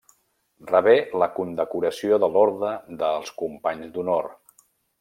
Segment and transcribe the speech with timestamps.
[0.69, 2.73] Rebé la condecoració de l'Orde
[3.05, 4.31] dels Companys d'Honor.